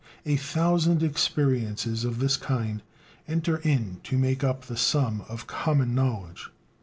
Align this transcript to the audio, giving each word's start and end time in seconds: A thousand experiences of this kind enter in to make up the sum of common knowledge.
A 0.25 0.35
thousand 0.35 1.03
experiences 1.03 2.03
of 2.05 2.17
this 2.17 2.35
kind 2.35 2.81
enter 3.27 3.57
in 3.57 3.97
to 4.05 4.17
make 4.17 4.43
up 4.43 4.63
the 4.65 4.75
sum 4.75 5.23
of 5.29 5.45
common 5.45 5.93
knowledge. 5.93 6.49